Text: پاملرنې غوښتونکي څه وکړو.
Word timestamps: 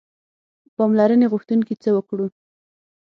پاملرنې 0.77 1.27
غوښتونکي 1.31 1.73
څه 1.83 1.89
وکړو. 1.95 2.27